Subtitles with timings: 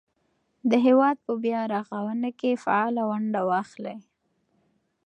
[0.69, 3.97] د هېواد په بیا رغونه کې فعاله ونډه واخلئ.